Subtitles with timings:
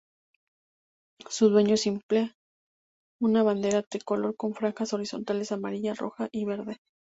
[1.29, 2.31] Su diseño es simple,
[3.21, 6.77] una bandera tricolor con franjas horizontales amarilla, roja y verde.